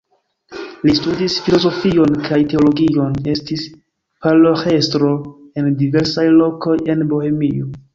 [0.87, 3.69] Li studis filozofion kaj teologion, estis
[4.27, 5.15] paroĥestro
[5.65, 7.75] en diversaj lokoj en Bohemio.